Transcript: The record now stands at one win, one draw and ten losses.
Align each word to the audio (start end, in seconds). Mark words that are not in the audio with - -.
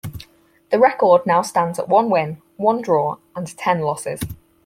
The 0.71 0.79
record 0.79 1.27
now 1.27 1.43
stands 1.43 1.77
at 1.77 1.87
one 1.87 2.09
win, 2.09 2.41
one 2.57 2.81
draw 2.81 3.17
and 3.35 3.45
ten 3.55 3.81
losses. 3.81 4.19